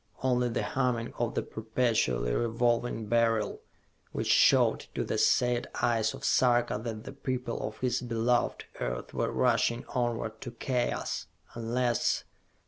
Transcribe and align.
Only 0.23 0.49
the 0.49 0.63
humming 0.63 1.13
of 1.19 1.35
the 1.35 1.43
perpetually 1.43 2.33
revolving 2.33 3.05
Beryl, 3.05 3.61
which 4.11 4.31
showed 4.31 4.87
to 4.95 5.03
the 5.03 5.19
sad 5.19 5.67
eyes 5.79 6.15
of 6.15 6.25
Sarka 6.25 6.79
that 6.83 7.03
the 7.03 7.13
people 7.13 7.59
of 7.61 7.77
his 7.81 8.01
beloved 8.01 8.65
earth 8.79 9.13
were 9.13 9.31
rushing 9.31 9.85
onward 9.89 10.41
to 10.41 10.53
Chaos, 10.53 11.27
unless.... 11.53 12.23